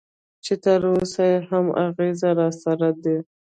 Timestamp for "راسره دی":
2.39-3.17